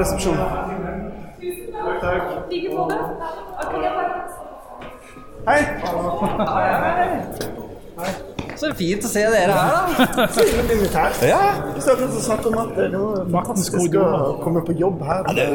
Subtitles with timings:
[0.00, 0.36] resepsjon.
[5.46, 5.60] Hei.
[8.60, 9.70] Så fint å se dere her,
[10.12, 10.26] da.
[11.24, 11.38] Ja.
[11.72, 14.06] Vi skal snakke om at det er noe fantastisk å
[14.42, 15.24] komme på jobb her.
[15.36, 15.46] Det,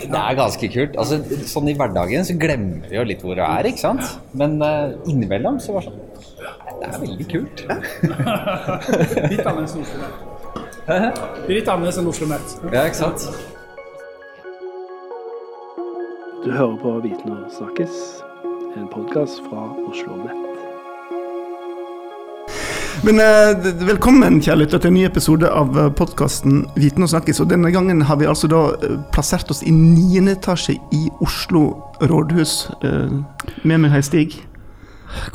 [0.00, 0.96] det er ganske kult.
[1.00, 4.04] Altså, sånn I hverdagen så glemmer vi jo litt hvor det er, ikke sant?
[4.32, 6.00] Men uh, innimellom så var det sånn
[6.80, 7.66] Det er veldig kult.
[9.34, 10.32] Litt annerledes enn Oslo
[11.48, 12.56] litt annerledes enn Oslo Met.
[12.72, 13.28] Ja, ikke sant?
[16.44, 17.92] Du hører på Viten og snakkes,
[18.76, 20.40] en podkast fra Oslo Nett.
[23.04, 27.40] Men eh, velkommen, kjære lytter, til en ny episode av podkasten Viten og snakkes.
[27.44, 31.64] Og denne gangen har vi altså da eh, plassert oss i niende etasje i Oslo
[32.08, 32.54] rådhus.
[32.84, 33.12] Eh,
[33.64, 34.38] Med meg her, Stig.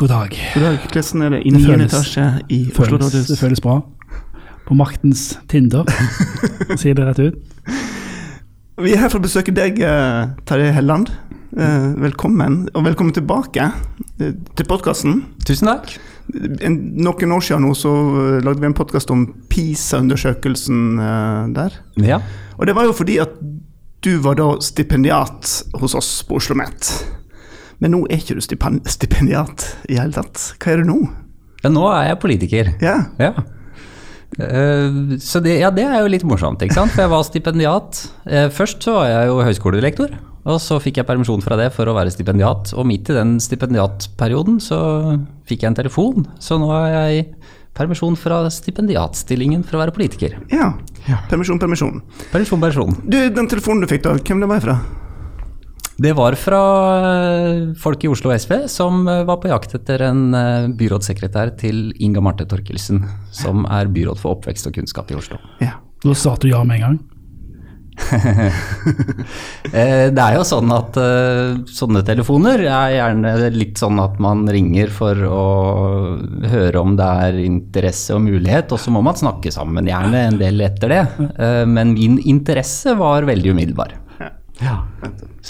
[0.01, 0.33] God dag.
[0.55, 0.79] God dag.
[0.89, 3.27] Hvordan er det i Det niende føles- etasje i Oslo Føles, rådhus?
[3.33, 3.79] det føles bra.
[4.69, 5.85] På maktens tinder,
[6.77, 7.37] sier det rett ut.
[8.79, 11.09] Vi er her for å besøke deg, eh, Terje Helland.
[11.57, 13.65] Eh, Velkommen, og velkommen tilbake
[14.21, 15.23] eh, til podkasten.
[15.47, 15.97] Tusen takk.
[16.29, 17.91] Noen år siden nå så
[18.45, 20.99] lagde vi en podkast om PISA-undersøkelsen
[21.55, 21.79] der.
[22.05, 22.19] Ja.
[22.59, 23.33] Og det var jo fordi at
[24.05, 26.91] du var da stipendiat hos oss på Oslo Met.
[27.81, 30.53] Men nå er ikke du stipendiat i hele tatt.
[30.61, 30.99] Hva er du nå?
[31.63, 32.69] ja, nå er jeg politiker.
[32.79, 32.99] Ja.
[33.19, 33.33] Ja.
[34.37, 36.93] Eh, så det, ja, det er jo litt morsomt, ikke sant?
[36.93, 38.01] For jeg var stipendiat.
[38.29, 40.13] Eh, først så var jeg jo høyskolelektor,
[40.49, 42.73] og så fikk jeg permisjon fra det for å være stipendiat.
[42.77, 44.79] Og midt i den stipendiatperioden så
[45.49, 47.25] fikk jeg en telefon, så nå er jeg i
[47.79, 50.37] permisjon fra stipendiatstillingen for å være politiker.
[51.07, 51.21] ja.
[51.29, 52.01] Permisjon, permisjon.
[52.29, 52.97] Permisjon, permisjon.
[53.07, 54.79] Du, Den telefonen du fikk, da, hvem det var fra?
[55.99, 56.59] Det var fra
[57.03, 61.89] eh, folk i Oslo SV som eh, var på jakt etter en eh, byrådssekretær til
[61.99, 63.03] Inga Marte Torkelsen,
[63.35, 65.41] som er byråd for oppvekst og kunnskap i Oslo.
[65.59, 65.75] Ja.
[65.99, 66.99] Da sa du ja med en gang.
[69.69, 70.95] Det er jo sånn at
[71.67, 75.43] sånne telefoner er gjerne litt sånn at man ringer for å
[76.47, 80.39] høre om det er interesse og mulighet, og så må man snakke sammen, gjerne en
[80.39, 81.03] del etter det.
[81.67, 83.99] Men min interesse var veldig umiddelbar.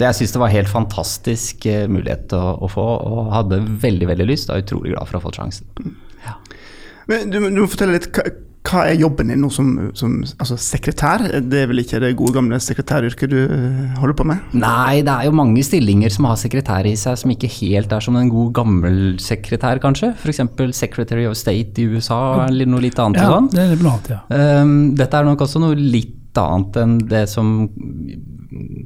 [0.00, 4.08] Så jeg syns det var helt fantastisk eh, mulighet å, å få, og hadde veldig
[4.08, 4.48] veldig lyst.
[4.48, 5.90] Og er utrolig glad for å ha fått sjansen.
[7.10, 8.24] Men du, du må fortelle litt, hva,
[8.70, 9.68] hva er jobben din nå som,
[9.98, 11.24] som altså, sekretær?
[11.48, 14.54] Det er vel ikke det gode gamle sekretæryrket du eh, holder på med?
[14.56, 18.04] Nei, det er jo mange stillinger som har sekretær i seg som ikke helt er
[18.04, 20.12] som en god gammel sekretær, kanskje.
[20.16, 20.44] F.eks.
[20.76, 23.20] Secretary of State i USA eller noe litt annet.
[23.20, 23.52] Ja, sånn.
[23.52, 24.22] det er noe annet, ja.
[24.62, 27.68] Um, dette er nok også noe litt annet enn det som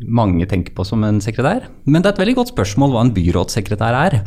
[0.08, 1.68] mange tenker på som en sekretær.
[1.84, 4.18] Men det er et veldig godt spørsmål hva en byrådssekretær er.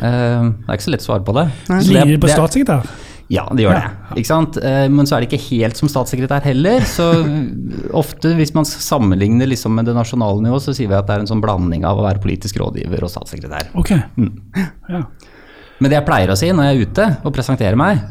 [0.00, 1.46] Um, det er ikke så lett å svare på det.
[1.88, 2.86] Ligner det på statssekretær?
[3.32, 3.82] ja, det gjør Ja.
[4.10, 4.18] det.
[4.20, 4.56] Ikke sant?
[4.60, 6.80] Eh, Men så er det ikke helt som statssekretær heller.
[6.84, 7.06] Så
[8.02, 11.20] ofte hvis man sammenligner liksom med det nasjonale nivå, så sier vi at det er
[11.20, 13.70] en sånn blanding av å være politisk rådgiver og statssekretær.
[13.74, 14.02] Okay.
[14.16, 14.34] Mm.
[14.90, 15.04] Ja.
[15.80, 18.02] Men det jeg pleier å si når jeg er ute og presenterer meg,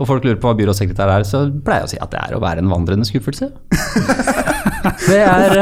[0.00, 2.36] og folk lurer på hva byrådssekretær er, så pleier jeg å si at det er
[2.38, 3.50] å være en vandrende skuffelse.
[5.10, 5.60] Det er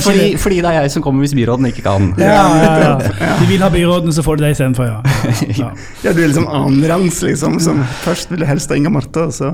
[0.00, 2.08] fordi, det- fordi det er jeg som kommer hvis byråden ikke kan.
[2.18, 2.94] Ja, ja, ja.
[3.40, 4.98] De vil ha byråden, så får de det istedenfor, ja.
[5.62, 5.68] ja.
[6.04, 7.60] Ja, du er liksom annenrangs, liksom.
[7.62, 9.52] Som først ville helst ha Inga Marte, og så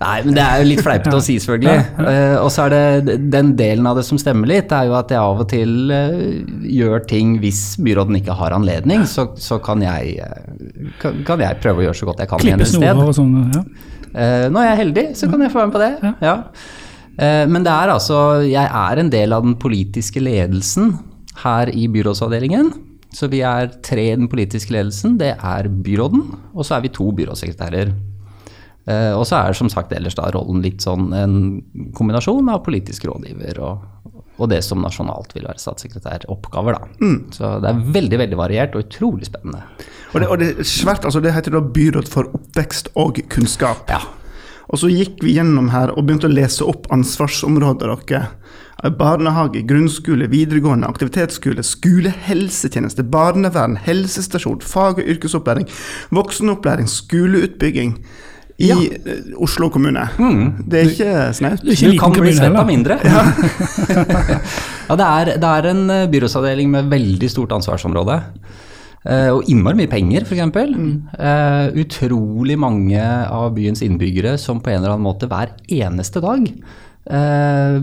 [0.00, 2.06] Nei, men det er jo litt fleipete å si, selvfølgelig.
[2.06, 5.12] Eh, og så er det den delen av det som stemmer litt, er jo at
[5.12, 6.16] jeg av og til eh,
[6.76, 11.60] gjør ting hvis byråden ikke har anledning, så, så kan, jeg, eh, kan, kan jeg
[11.64, 13.36] prøve å gjøre så godt jeg kan Klippe snorer og sånn.
[13.54, 13.64] Ja.
[14.48, 16.12] Når jeg er heldig, så kan jeg få være med på det.
[16.24, 16.36] Ja.
[17.52, 20.94] Men det er altså Jeg er en del av den politiske ledelsen
[21.42, 22.70] her i byrådsavdelingen.
[23.16, 25.16] Så vi er tre i den politiske ledelsen.
[25.20, 27.92] Det er byråden, og så er vi to byrådssekretærer.
[28.86, 31.36] Eh, og så er som sagt ellers da rollen litt sånn en
[31.96, 37.08] kombinasjon av politisk rådgiver og, og det som nasjonalt vil være statssekretæroppgaver, da.
[37.34, 39.64] Så det er veldig, veldig variert og utrolig spennende.
[40.12, 43.90] Og det, og det er svært, altså det heter da Byråd for oppvekst og kunnskap.
[43.90, 44.04] Ja.
[44.66, 48.30] Og så gikk vi gjennom her og begynte å lese opp ansvarsområder deres.
[49.00, 55.64] Barnehage, grunnskole, videregående, aktivitetsskole, skolehelsetjeneste, barnevern, helsestasjon, fag- og yrkesopplæring,
[56.14, 57.96] voksenopplæring, skoleutbygging
[58.58, 58.76] i Ja.
[58.80, 60.06] eh, Oslo kommune.
[60.66, 61.60] Det er ikke snaut.
[61.62, 62.60] Du, Du kan bli kommune svett heller.
[62.60, 62.96] av mindre.
[64.86, 68.20] Ja, det, er, det er en eh, byrådsavdeling med veldig stort ansvarsområde.
[69.06, 70.40] Eh, og innmari mye penger, f.eks.
[71.18, 76.46] Uh, utrolig mange av byens innbyggere som på en eller annen måte hver eneste dag
[77.10, 77.80] eh,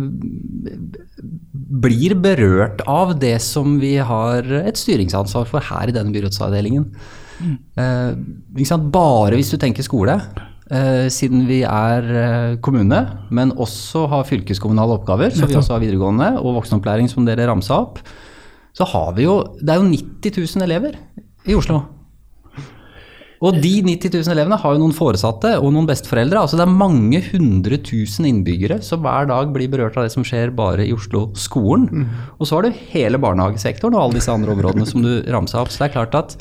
[1.83, 6.87] blir berørt av det som vi har et styringsansvar for her i denne byrådsavdelingen.
[7.75, 8.09] Eh,
[8.55, 8.89] ikke sant?
[8.93, 10.49] Bare hvis du tenker skole, eh,
[11.11, 13.01] siden vi er eh, kommune,
[13.33, 17.81] men også har fylkeskommunale oppgaver, så vi også har videregående og voksenopplæring som dere ramsa
[17.81, 17.99] opp,
[18.73, 20.95] så har vi jo Det er jo 90 000 elever
[21.45, 21.83] i Oslo.
[23.43, 26.39] Og de 90 000 elevene har jo noen foresatte og noen besteforeldre.
[26.39, 30.23] altså Det er mange hundre tusen innbyggere som hver dag blir berørt av det som
[30.23, 32.05] skjer bare i Oslo-skolen.
[32.39, 35.73] Og så har du hele barnehagesektoren og alle disse andre områdene som du ramsa opp.
[35.73, 36.37] Så det er klart at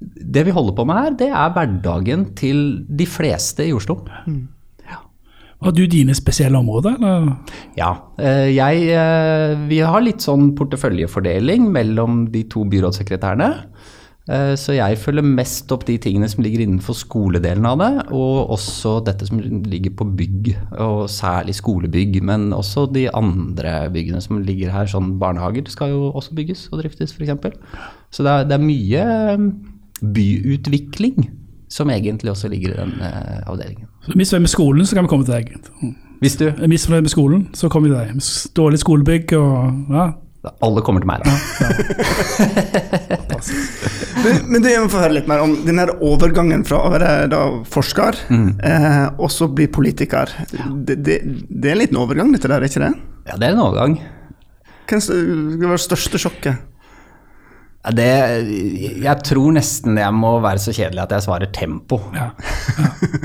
[0.00, 4.02] det vi holder på med her, det er hverdagen til de fleste i Oslo.
[5.62, 7.30] Har du dine spesielle områder, eller?
[7.78, 7.94] Ja.
[8.20, 13.48] eh, Jeg, eh, vi har litt sånn porteføljefordeling mellom de to byrådssekretærene.
[14.28, 18.50] Eh, Så jeg følger mest opp de tingene som ligger innenfor skoledelen av det, og
[18.52, 22.20] også dette som ligger på bygg, og særlig skolebygg.
[22.22, 26.82] Men også de andre byggene som ligger her, sånn barnehager skal jo også bygges og
[26.82, 27.56] driftes f.eks.
[28.10, 29.06] Så det er, det er mye
[30.02, 31.30] byutvikling
[31.68, 33.86] som egentlig også ligger i den uh, avdelingen.
[34.04, 35.56] Så Hvis vi er med skolen, så kan vi komme til deg.
[36.20, 38.16] Hvis du Er misfornøyd med skolen, så kommer vi til deg.
[38.56, 40.12] Dårlig skolebygg og ja.
[40.62, 41.30] Alle kommer til meg, da.
[44.26, 46.90] Men, men du, jeg må få høre litt mer om den her overgangen fra å
[46.90, 47.40] være da
[47.70, 50.32] forsker eh, og så bli politiker.
[50.56, 52.94] Det, det, det er en liten overgang, dette der, er ikke det?
[53.28, 53.98] Ja, det er en overgang.
[54.88, 56.64] Hva var det største sjokket?
[57.86, 58.06] Ja, Det,
[59.04, 62.00] jeg tror nesten jeg må være så kjedelig at jeg svarer tempo.
[62.16, 62.32] ja.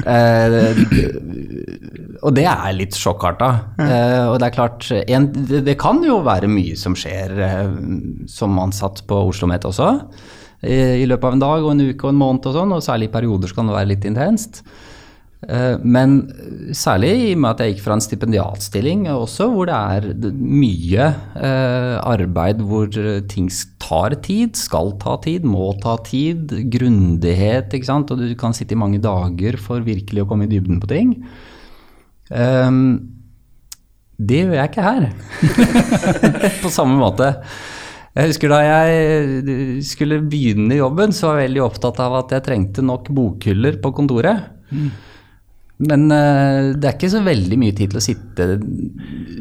[0.02, 0.78] Eh,
[2.25, 3.50] og det er litt sjokkarta.
[3.81, 7.74] Eh, og det er klart, en, det, kan jo være mye som skjer eh,
[8.30, 9.92] som ansatt på Oslo Met også.
[10.62, 12.84] I, I løpet av en dag og en uke og en måned og sånn, og
[12.86, 14.63] særlig i perioder så kan det være litt intenst.
[15.50, 16.18] Eh, Men
[16.78, 21.08] særlig i og med at jeg gikk fra en stipendiatstilling også, hvor det er mye
[21.34, 22.92] eh, arbeid hvor
[23.32, 23.50] ting
[23.82, 28.78] tar tid, skal ta tid, må ta tid, grundighet, ikke sant, og du kan sitte
[28.78, 31.16] i mange dager for virkelig å komme i dybden på ting.
[32.32, 32.86] Ehm,
[34.22, 35.10] det gjør jeg ikke her,
[36.64, 37.34] på samme måte.
[38.14, 42.46] Jeg husker da jeg skulle begynne jobben, så var jeg veldig opptatt av at jeg
[42.46, 44.52] trengte nok bokhyller på kontoret.
[45.81, 48.50] Men eh, det er ikke så veldig mye tid til å sitte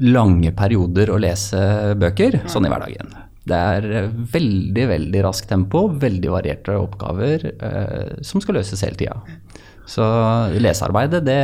[0.08, 1.60] lange perioder og lese
[2.00, 3.12] bøker, sånn i hverdagen.
[3.50, 8.98] Det er eh, veldig, veldig raskt tempo, veldig varierte oppgaver eh, som skal løses hele
[9.00, 9.18] tida.
[9.90, 10.04] Så
[10.62, 11.40] lesearbeidet det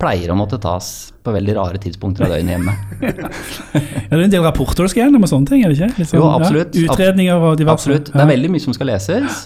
[0.00, 2.72] pleier å måtte tas på veldig rare tidspunkter av døgnet hjemme.
[4.06, 5.64] Er det en del rapporter du skal gjennom og sånne ting?
[5.66, 6.06] er det ikke?
[6.06, 6.78] Sånn, Jo, absolutt.
[6.78, 7.82] Ja, utredninger og diverse.
[7.82, 8.12] Absolutt.
[8.14, 9.42] Det er veldig mye som skal leses.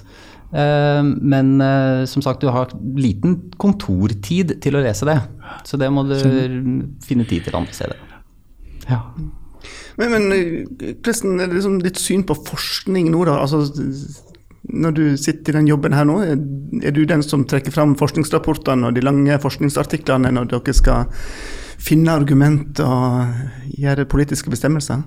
[0.50, 5.18] Eh, men eh, som sagt, du har liten kontortid til å lese det.
[5.66, 6.16] Så det må du
[7.04, 8.00] finne tid til andre steder.
[8.88, 9.04] Ja.
[10.00, 13.38] Men, men eh, Kristen, er det liksom ditt syn på forskning nå, da?
[13.44, 13.62] Altså,
[14.70, 16.42] når du sitter i den jobben her nå, er,
[16.82, 21.08] er du den som trekker fram forskningsrapportene og de lange forskningsartiklene når dere skal
[21.80, 25.06] finne argument og gjøre politiske bestemmelser?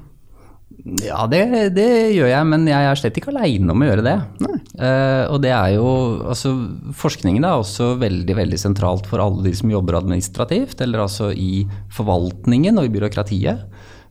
[1.04, 1.44] Ja, det,
[1.78, 4.18] det gjør jeg, men jeg er slett ikke aleine om å gjøre det.
[4.74, 5.88] Uh, og det er jo
[6.34, 6.52] Altså,
[6.98, 11.64] forskningen er også veldig, veldig sentralt for alle de som jobber administrativt, eller altså i
[11.94, 13.64] forvaltningen og i byråkratiet.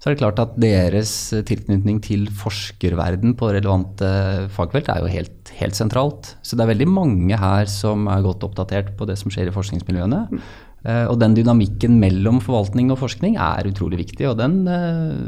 [0.02, 1.12] Så er det klart at deres
[1.46, 4.08] tilknytning til forskerverden på relevante
[4.50, 6.32] fagfelt er jo helt, helt sentralt.
[6.42, 9.54] Så det er veldig mange her som er godt oppdatert på det som skjer i
[9.54, 10.24] forskningsmiljøene.
[10.82, 15.20] Eh, og den dynamikken mellom forvaltning og forskning er utrolig viktig, og den, eh,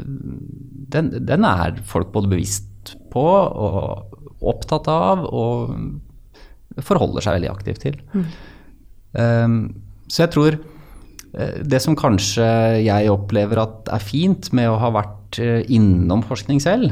[0.91, 7.85] den, den er folk både bevisst på og opptatt av og forholder seg veldig aktivt
[7.85, 7.99] til.
[8.11, 9.69] Mm.
[10.11, 12.43] så jeg tror eh, det som kanskje
[12.83, 16.91] jeg opplever at er fint med å ha vært eh, innom forskning selv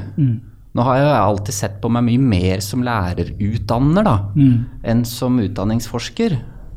[0.73, 4.13] Nå har jeg alltid sett på meg mye mer som lærerutdanner da,
[4.89, 6.33] enn som utdanningsforsker.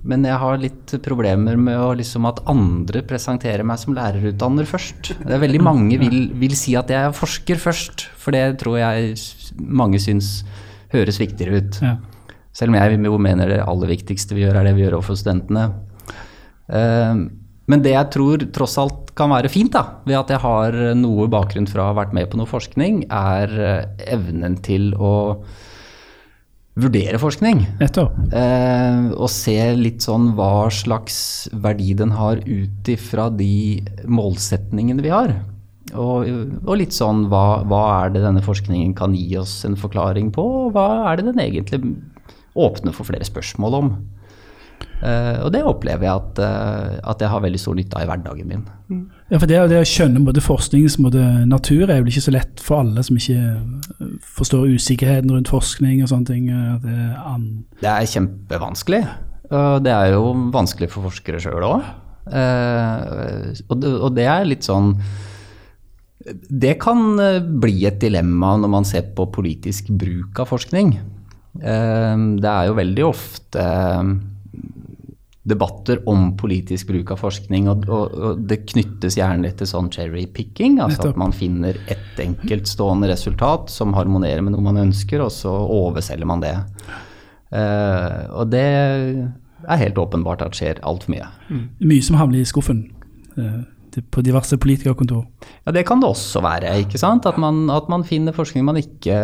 [0.06, 5.14] Men jeg har litt problemer med å, liksom, at andre presenterer meg som lærerutdanner først.
[5.18, 8.78] Det er veldig mange vil, vil si at jeg er forsker først, for det tror
[8.78, 9.16] jeg
[9.58, 10.44] mange syns
[10.94, 11.80] høres viktigere ut.
[11.82, 11.96] Ja.
[12.56, 15.18] Selv om jeg jo mener det aller viktigste vi gjør, er det vi gjør overfor
[15.18, 15.66] studentene.
[16.70, 17.26] Eh,
[17.66, 21.26] Men det jeg tror tross alt kan være fint, da, ved at jeg har noe
[21.32, 25.42] bakgrunn fra å ha vært med på noe forskning, er eh, evnen til å
[26.76, 27.62] vurdere forskning.
[28.36, 31.18] Eh, og se litt sånn hva slags
[31.52, 35.32] verdi den har ut ifra de målsetningene vi har.
[35.96, 36.26] Og,
[36.66, 40.44] og litt sånn hva, hva er det denne forskningen kan gi oss en forklaring på,
[40.66, 41.80] og hva er det den egentlig
[42.56, 43.90] åpner for flere spørsmål om.
[45.04, 48.08] Eh, og det opplever jeg at, eh, at jeg har veldig stor nytte av i
[48.08, 48.62] hverdagen min.
[49.28, 52.62] Ja, for det, det å skjønne både forskningens både natur er vel ikke så lett
[52.64, 56.48] for alle som ikke eh, forstår usikkerheten rundt forskning og sånne ting.
[56.82, 57.46] Det an
[57.82, 59.02] Det er kjempevanskelig.
[59.52, 61.84] Og det er jo vanskelig for forskere sjøl òg.
[62.26, 64.96] Eh, og, det- og det er litt sånn
[66.50, 67.14] Det kan
[67.62, 70.96] bli et dilemma når man ser på politisk bruk av forskning.
[71.54, 73.62] Det er jo veldig ofte
[75.46, 80.24] debatter om politisk bruk av forskning, og, og, og det knyttes gjerne til sånn cherry
[80.26, 85.30] picking, altså at man finner ett enkeltstående resultat som harmonerer med noe man ønsker, og
[85.34, 86.56] så overselger man det.
[87.54, 91.30] Uh, og det er helt åpenbart at skjer altfor mye.
[91.78, 92.82] Mye som havner i skuffen
[93.38, 93.62] uh,
[94.12, 95.24] på diverse politikerkontor.
[95.64, 96.74] Ja, Det kan det også være.
[96.82, 97.26] ikke sant?
[97.26, 99.14] At man, at man finner forskning man ikke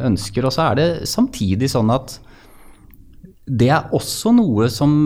[0.00, 0.48] ønsker.
[0.48, 2.16] Og så er det samtidig sånn at
[3.46, 4.96] det er også noe som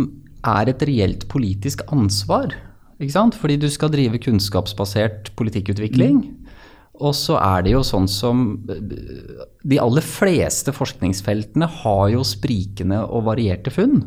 [0.46, 2.54] er et reelt politisk ansvar.
[3.00, 3.34] ikke sant?
[3.34, 6.22] Fordi du skal drive kunnskapsbasert politikkutvikling.
[6.96, 13.26] Og så er det jo sånn som De aller fleste forskningsfeltene har jo sprikende og
[13.28, 14.00] varierte funn.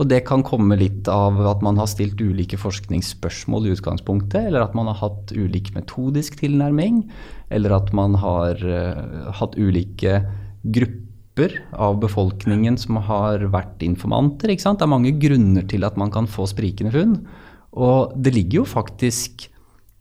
[0.00, 4.64] Og det kan komme litt av at man har stilt ulike forskningsspørsmål i utgangspunktet, eller
[4.64, 7.02] at man har hatt ulik metodisk tilnærming,
[7.52, 10.22] eller at man har eh, hatt ulike
[10.64, 11.09] grupper
[11.72, 14.50] av befolkningen som har vært informanter.
[14.52, 14.78] Ikke sant?
[14.80, 17.14] Det er mange grunner til at man kan få sprikende funn.
[17.78, 19.48] Og det ligger jo faktisk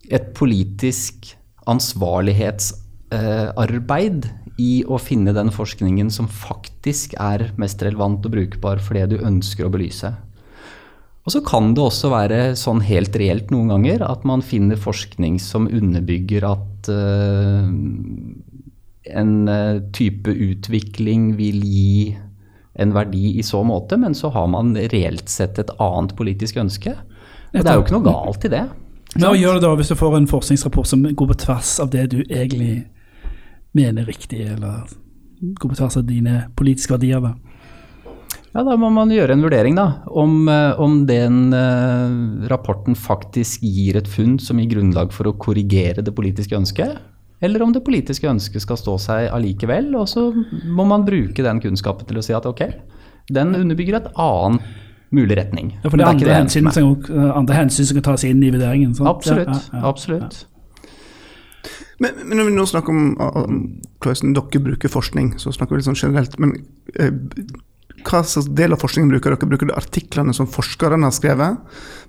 [0.09, 1.35] et politisk
[1.69, 4.19] ansvarlighetsarbeid
[4.59, 9.17] i å finne den forskningen som faktisk er mest relevant og brukbar for det du
[9.21, 10.13] ønsker å belyse.
[11.27, 15.39] Og så kan det også være sånn helt reelt noen ganger at man finner forskning
[15.43, 17.67] som underbygger at eh,
[19.07, 22.17] en eh, type utvikling vil gi
[22.79, 26.93] en verdi i så måte, men så har man reelt sett et annet politisk ønske.
[27.53, 28.63] Og det er jo ikke noe galt i det.
[29.15, 31.91] Men hva gjør du da hvis du får en forskningsrapport som går på tvers av
[31.91, 32.85] det du egentlig
[33.75, 34.85] mener er riktig, eller
[35.59, 37.23] går på tvers av dine politiske verdier?
[37.23, 37.33] da?
[38.53, 43.61] Ja, Da må man gjøre en vurdering da, om, eh, om den eh, rapporten faktisk
[43.65, 46.97] gir et funn som gir grunnlag for å korrigere det politiske ønsket,
[47.41, 49.93] eller om det politiske ønsket skal stå seg allikevel.
[49.99, 50.29] Og så
[50.67, 52.65] må man bruke den kunnskapen til å si at ok,
[53.31, 54.59] den underbygger et annen
[55.15, 55.73] mulig retning.
[55.79, 58.51] Ja, for det er andre, hensyn, eneste som, andre hensyn som kan tas inn i
[58.53, 58.93] vurderingen.
[58.97, 59.09] sant?
[59.09, 59.49] Absolutt.
[59.49, 59.85] Ja, ja, ja.
[59.89, 60.43] absolutt.
[61.99, 63.57] Men, men når vi nå snakker om, om
[64.03, 66.37] hvordan dere bruker forskning, så snakker vi litt sånn generelt.
[66.39, 66.53] Men
[66.95, 67.11] eh,
[68.05, 69.49] hva slags del av forskningen bruker dere?
[69.49, 71.59] Bruker dere artiklene som forskerne har skrevet?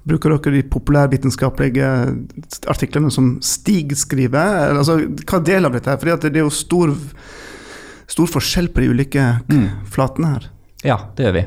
[0.08, 1.90] Bruker dere de populærvitenskapelige
[2.70, 4.74] artiklene som Stig skriver?
[4.76, 6.00] Altså, hva del av dette er?
[6.00, 6.94] Fordi det er jo stor,
[8.10, 9.26] stor forskjell på de ulike
[9.92, 10.50] flatene her.
[10.86, 11.44] Ja, det gjør vi.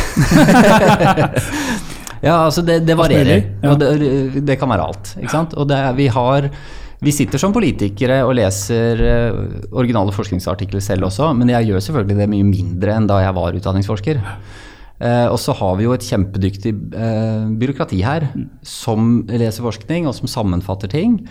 [2.26, 3.46] ja, altså det, det varierer.
[3.62, 3.72] ja.
[3.72, 5.14] Og det, det kan være alt.
[5.20, 5.56] Ikke sant?
[5.56, 6.50] Og det vi har
[7.00, 9.36] vi sitter som politikere og leser eh,
[9.72, 13.56] originale forskningsartikler selv også, men jeg gjør selvfølgelig det mye mindre enn da jeg var
[13.56, 14.18] utdanningsforsker.
[15.00, 18.26] Eh, og så har vi jo et kjempedyktig eh, byråkrati her
[18.66, 21.22] som leser forskning og som sammenfatter ting.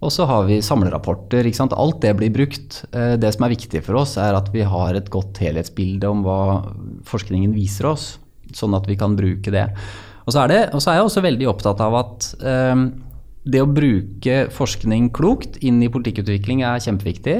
[0.00, 1.44] Og så har vi samlerapporter.
[1.44, 1.76] ikke sant?
[1.76, 2.84] Alt det blir brukt.
[2.94, 6.38] Det som er viktig for oss, er at vi har et godt helhetsbilde om hva
[7.10, 8.12] forskningen viser oss,
[8.54, 9.66] sånn at vi kan bruke det.
[10.22, 12.30] Og så er, det, og så er jeg også veldig opptatt av at
[13.48, 17.38] det å bruke forskning klokt inn i politikkutvikling er kjempeviktig.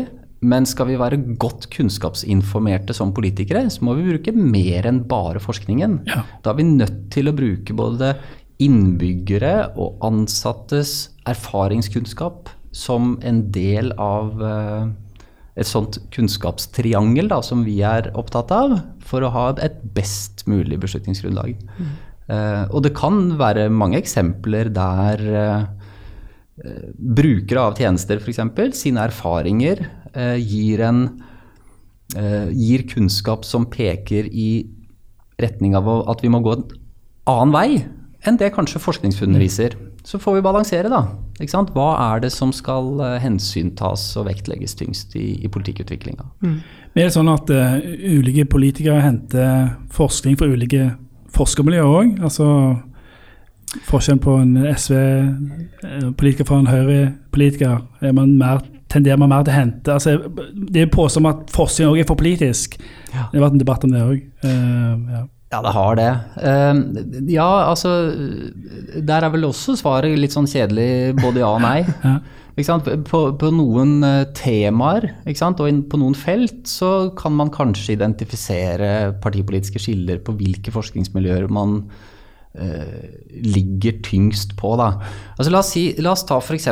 [0.49, 5.43] Men skal vi være godt kunnskapsinformerte som politikere, så må vi bruke mer enn bare
[5.43, 6.03] forskningen.
[6.07, 6.23] Ja.
[6.45, 8.15] Da er vi nødt til å bruke både
[8.63, 14.89] innbyggere og ansattes erfaringskunnskap som en del av eh,
[15.59, 20.79] et sånt kunnskapstriangel da, som vi er opptatt av, for å ha et best mulig
[20.85, 21.57] beslutningsgrunnlag.
[22.29, 25.78] Eh, og det kan være mange eksempler der eh,
[26.99, 28.41] brukere av tjenester f.eks.
[28.79, 29.85] sine erfaringer
[30.15, 31.05] eh, gir, en,
[32.17, 34.67] eh, gir kunnskap som peker i
[35.39, 36.67] retning av at vi må gå en
[37.29, 37.69] annen vei
[38.27, 39.77] enn det kanskje forskningsfunnene viser.
[40.07, 41.05] Så får vi balansere, da.
[41.39, 41.71] Ikke sant?
[41.75, 46.27] Hva er det som skal eh, hensyntas og vektlegges tyngst i, i politikkutviklinga?
[46.97, 50.89] Er det sånn at uh, ulike politikere henter forskning fra ulike
[51.37, 52.15] forskermiljøer òg?
[52.27, 52.49] Altså
[53.89, 57.81] forskjellen på en SV-politiker fra en Høyre-politiker?
[58.03, 60.15] Er man mer, tenderer man mer til å hente altså,
[60.53, 62.79] Det er påstått at forskning òg er for politisk.
[63.13, 63.29] Ja.
[63.29, 64.23] Det har vært en debatt om det òg.
[64.45, 65.27] ja.
[65.49, 66.09] Ja, det har det.
[66.45, 68.13] Uh, ja, altså
[69.01, 71.81] Der er vel også svaret litt sånn kjedelig både ja og nei.
[72.05, 72.19] Ja.
[72.59, 72.89] Ikke sant?
[73.07, 75.61] På, på noen eh, temaer ikke sant?
[75.63, 81.77] og på noen felt så kan man kanskje identifisere partipolitiske skiller på hvilke forskningsmiljøer man
[81.85, 82.18] eh,
[83.39, 84.75] ligger tyngst på.
[84.81, 84.91] Da.
[85.37, 86.69] Altså, la, oss si, la oss ta f.eks.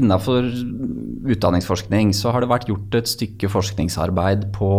[0.00, 0.48] innafor
[1.30, 4.72] utdanningsforskning så har det vært gjort et stykke forskningsarbeid på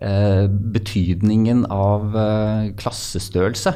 [0.00, 3.74] eh, betydningen av eh, klassestørrelse.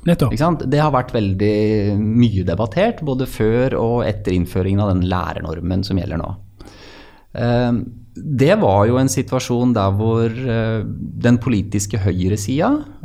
[0.00, 6.00] Det har vært veldig mye debattert, både før og etter innføringen av den lærernormen som
[6.00, 6.30] gjelder nå.
[7.36, 7.72] Eh,
[8.20, 10.80] Det var jo en situasjon der hvor eh,
[11.26, 12.99] den politiske høyresida eh,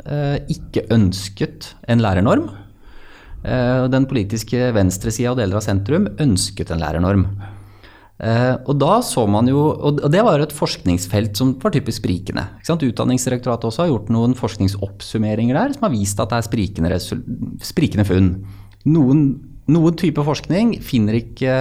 [0.52, 2.48] ikke ønsket en lærernorm.
[3.46, 7.26] Eh, Den politiske venstresida og deler av sentrum ønsket en lærernorm.
[8.16, 12.46] Eh, og da så man jo, og det var et forskningsfelt som var typisk sprikende.
[12.64, 17.00] Utdanningsdirektoratet også har gjort noen forskningsoppsummeringer der som har vist at det er sprikende,
[17.60, 18.30] sprikende funn.
[18.88, 19.26] Noen,
[19.68, 21.52] noen type forskning finner ikke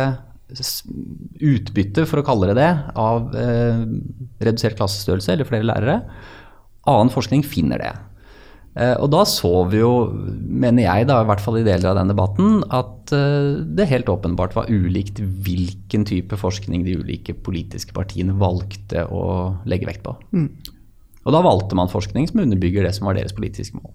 [1.44, 2.72] utbytte, for å kalle det det,
[3.02, 3.86] av eh,
[4.46, 6.02] redusert klassestørrelse eller flere lærere.
[6.88, 7.94] Annen forskning finner det.
[8.75, 9.91] Eh, og da så vi jo,
[10.36, 14.10] mener jeg da, i hvert fall i deler av den debatten, at eh, det helt
[14.12, 19.25] åpenbart var ulikt hvilken type forskning de ulike politiske partiene valgte å
[19.70, 20.17] legge vekt på.
[21.25, 23.94] Og da valgte man forskning som underbygger det som var deres politiske mål.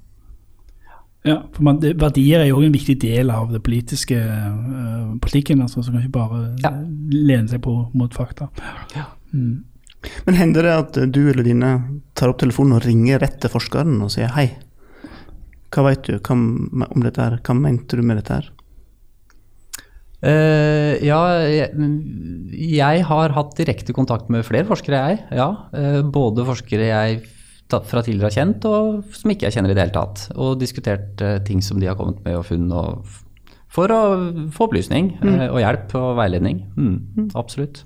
[1.29, 5.61] Ja, for man, det, Verdier er jo en viktig del av det politiske uh, politikken.
[5.61, 6.71] altså, Så kan ikke bare Ja.
[7.13, 8.49] lene seg på mot fakta.
[10.25, 11.75] Men hender det at du eller dine
[12.17, 14.49] tar opp telefonen og ringer rett til forskeren og sier hei,
[15.71, 18.51] hva vet du hva, om dette her, hva mente du med dette her?
[20.21, 21.71] Uh, ja, jeg,
[22.61, 25.23] jeg har hatt direkte kontakt med flere forskere, jeg.
[25.39, 27.23] Ja, Uh, både forskere jeg
[27.71, 30.27] fra tidligere har kjent, og som ikke jeg kjenner i det hele tatt.
[30.35, 32.69] Og diskutert uh, ting som de har kommet med og funn,
[33.71, 34.01] for å
[34.51, 36.65] få opplysning eh, og hjelp og veiledning.
[36.75, 37.85] Mm, absolutt.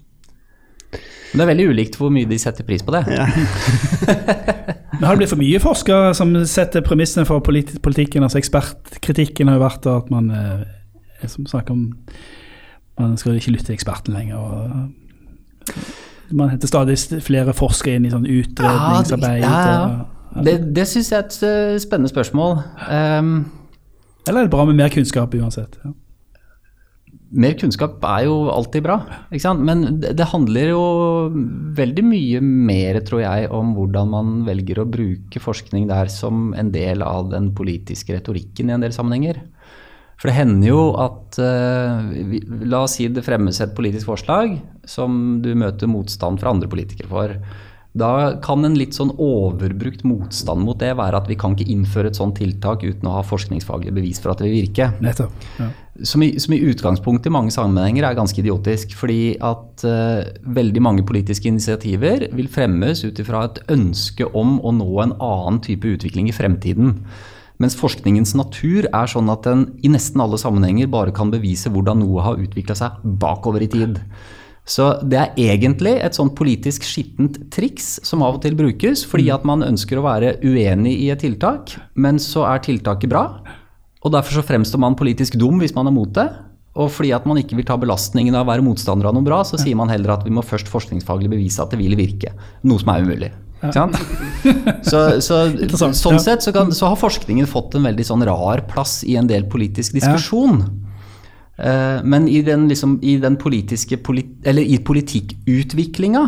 [0.94, 3.02] Men det er veldig ulikt hvor mye de setter pris på det.
[4.94, 8.22] Men har det blitt for mye forskere som setter premissene for politi politikken?
[8.22, 11.86] altså Ekspertkritikken har jo vært at man eh, som snakker om
[12.98, 14.36] man skal ikke lytte til eksperten lenger.
[14.36, 14.70] og
[16.30, 19.42] Man henter stadig flere forskere inn i sånn utredningsarbeid.
[19.42, 19.88] Ja, ja,
[20.34, 20.44] ja.
[20.46, 22.56] Det, det syns jeg er et eh, spennende spørsmål.
[22.90, 23.34] Um,
[24.26, 25.78] Eller er det bra med mer kunnskap uansett?
[25.85, 25.94] Ja.
[27.34, 28.98] Mer kunnskap er jo alltid bra,
[29.58, 30.82] men det, handler jo
[31.74, 36.70] veldig mye mer, tror jeg, om hvordan man velger å bruke forskning der som en
[36.74, 39.40] del av den politiske retorikken i en del sammenhenger.
[40.20, 42.37] For det hender jo at eh,
[42.70, 44.54] La oss si det fremmes et politisk forslag
[44.87, 47.34] som du møter motstand fra andre politikere for.
[47.94, 52.11] Da kan en litt sånn overbrukt motstand mot det være at vi kan ikke innføre
[52.11, 55.46] et sånt tiltak uten å ha forskningsfaglig bevis for at det vil virke Nettopp.
[55.61, 55.68] Ja.
[56.11, 58.96] som i, som i utgangspunktet i mange sammenhenger er ganske idiotisk.
[58.98, 60.26] Fordi at uh,
[60.59, 65.62] veldig mange politiske initiativer vil fremmes ut ifra et ønske om å nå en annen
[65.62, 66.98] type utvikling i fremtiden.
[67.62, 72.02] Mens forskningens natur er sånn at den i nesten alle sammenhenger bare kan bevise hvordan
[72.02, 74.02] noe har utvikla seg bakover i tid.
[74.64, 79.29] Så det er egentlig et sånn politisk skittent triks som av og til brukes, fordi
[79.35, 83.27] at man ønsker å være uenig i et tiltak, men så er tiltaket bra.
[84.05, 86.29] Og derfor så fremstår man politisk dum hvis man er mot det.
[86.74, 89.42] Og fordi at man ikke vil ta belastningen av å være motstander av noe bra,
[89.46, 92.33] så sier man heller at vi må først forskningsfaglig bevise at det vil virke.
[92.66, 93.31] Noe som er umulig.
[93.64, 93.87] Ja.
[94.85, 95.38] Så, så,
[95.96, 99.31] sånn sett så, kan, så har forskningen fått en veldig sånn rar plass i en
[99.31, 100.59] del politisk diskusjon.
[101.56, 106.24] Eh, men i den, liksom, i den politiske polit, Eller i politikkutviklinga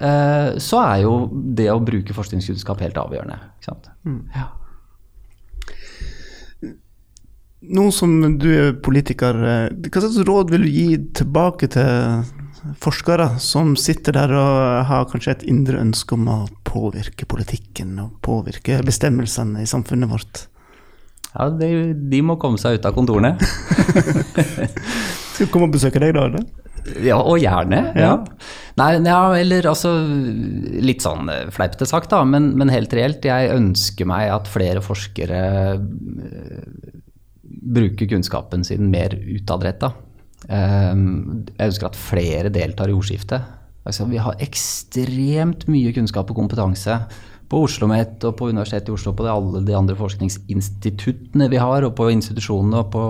[0.00, 3.36] eh, så er jo det å bruke forskningskunnskap helt avgjørende.
[3.60, 3.90] Ikke sant?
[4.36, 4.48] Ja.
[7.60, 10.86] Nå som du er politiker, eh, hva slags råd vil du gi
[11.20, 12.24] tilbake til
[12.80, 18.16] forskere som sitter der og har kanskje et indre ønske om å påvirke politikken og
[18.24, 20.46] påvirke bestemmelsene i samfunnet vårt?
[21.30, 21.68] Ja, de,
[22.10, 23.36] de må komme seg ut av kontorene.
[23.40, 26.42] Skal vi komme og besøke deg da, eller?
[27.04, 27.92] Ja, og gjerne.
[27.94, 28.00] Ja.
[28.00, 28.14] Ja.
[28.80, 29.90] Nei, ja, eller altså
[30.80, 33.24] Litt sånn eh, fleipete sagt, da, men, men helt reelt.
[33.26, 35.40] Jeg ønsker meg at flere forskere
[35.76, 35.80] eh,
[37.44, 39.92] bruker kunnskapen sin mer utadretta.
[40.48, 43.56] Eh, jeg ønsker at flere deltar i ordskiftet.
[43.86, 46.98] Altså, vi har ekstremt mye kunnskap og kompetanse
[47.50, 51.82] på Oslo OsloMet og på Universitetet i Oslo, på alle de andre forskningsinstituttene vi har,
[51.82, 53.06] og på institusjonene og på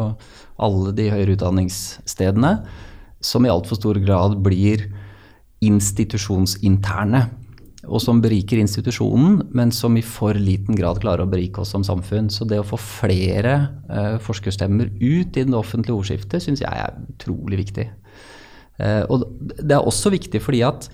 [0.64, 2.54] alle de høyere utdanningsstedene,
[3.20, 4.86] som i altfor stor grad blir
[5.60, 7.26] institusjonsinterne.
[7.88, 11.84] Og som beriker institusjonen, men som i for liten grad klarer å berike oss som
[11.84, 12.28] samfunn.
[12.32, 13.54] Så det å få flere
[13.88, 17.88] uh, forskerstemmer ut i det offentlige ordskiftet syns jeg er utrolig viktig.
[18.80, 20.88] Uh, og det er også viktig fordi at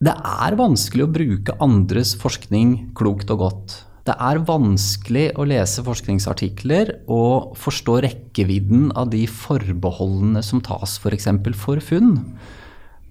[0.00, 3.76] det er vanskelig å bruke andres forskning klokt og godt.
[4.08, 11.28] Det er vanskelig å lese forskningsartikler og forstå rekkevidden av de forbeholdene som tas f.eks.
[11.28, 12.14] For, for funn.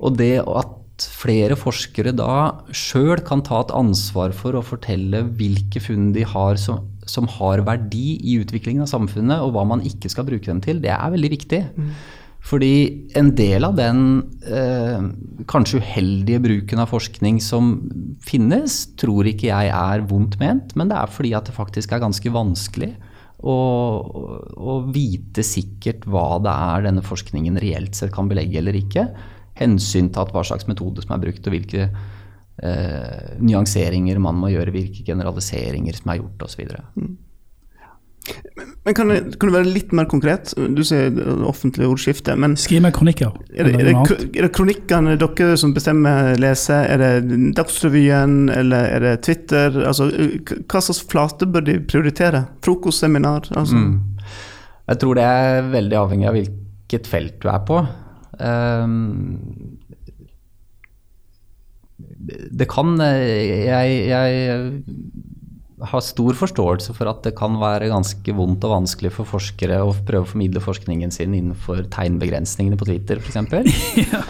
[0.02, 0.75] Og det at
[1.21, 6.58] flere forskere da sjøl kan ta et ansvar for å fortelle hvilke funn de har
[6.60, 10.60] som, som, har verdi i utviklingen av samfunnet, og hva man ikke skal bruke dem
[10.65, 11.62] til, det er veldig viktig.
[11.78, 11.93] Mm.
[12.39, 13.99] Fordi en del av den
[14.47, 15.04] eh,
[15.49, 17.73] kanskje uheldige bruken av forskning som
[18.25, 22.04] finnes, tror ikke jeg er vondt ment, men det er fordi at det faktisk er
[22.06, 22.93] ganske vanskelig
[23.39, 23.58] å,
[24.56, 29.06] å vite sikkert hva det er denne forskningen reelt sett kan belegge eller ikke.
[29.60, 35.06] Hensyntatt hva slags metode som er brukt, og hvilke eh, nyanseringer man må gjøre, hvilke
[35.08, 36.65] generaliseringer som er gjort osv.
[38.86, 40.54] Men kan, det, kan, du være litt mer konkret?
[40.56, 41.13] Du sier
[41.48, 43.34] offentlig ordskifte, men Skriv meg kronikker.
[43.54, 46.78] Er det, er, det, er det, kronikkene dere som bestemmer lese?
[46.89, 49.82] Er det Dagsrevyen, eller er det Twitter?
[49.89, 52.46] Altså, hva slags flate bør de prioritere?
[52.65, 53.52] Frokostseminar?
[53.54, 53.78] Altså.
[53.78, 54.00] Mm.
[54.89, 57.84] Jeg tror det er veldig avhengig av hvilket felt du er på.
[58.39, 59.78] Um,
[62.30, 64.84] det kan jeg, jeg
[65.80, 69.94] har stor forståelse for at det kan være ganske vondt og vanskelig for forskere å
[69.94, 73.39] prøve å formidle forskningen sin innenfor tegnbegrensningene på Twitter f.eks.
[74.12, 74.22] ja.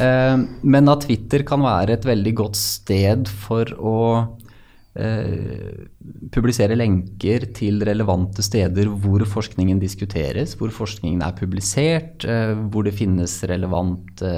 [0.00, 4.00] Eh, men at Twitter kan være et veldig godt sted for å
[4.96, 5.84] eh,
[6.32, 12.96] publisere lenker til relevante steder hvor forskningen diskuteres, hvor forskningen er publisert, eh, hvor det
[12.96, 14.32] finnes relevante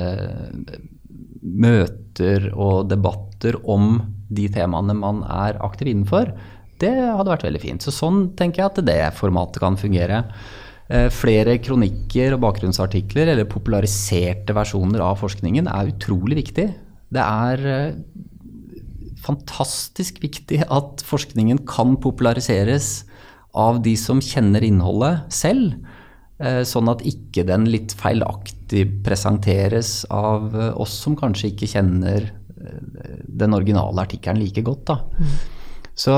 [1.38, 6.32] møter og debatter om de temaene man er aktiv innenfor,
[6.78, 7.84] det hadde vært veldig fint.
[7.84, 10.22] Så sånn tenker jeg at det formatet kan fungere.
[10.88, 16.68] Eh, flere kronikker og bakgrunnsartikler eller populariserte versjoner av forskningen er utrolig viktig.
[17.12, 17.98] Det er eh,
[19.24, 23.02] fantastisk viktig at forskningen kan populariseres
[23.58, 25.74] av de som kjenner innholdet selv.
[26.38, 32.30] Eh, sånn at ikke den litt feilaktig presenteres av oss som kanskje ikke kjenner
[33.28, 34.84] den originale artikkelen like godt.
[34.90, 35.00] da.
[35.18, 35.38] Mm.
[35.98, 36.14] Så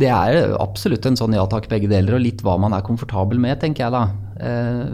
[0.00, 3.40] det er absolutt en sånn ja takk, begge deler, og litt hva man er komfortabel
[3.42, 4.04] med, tenker jeg da.
[4.40, 4.86] Eh,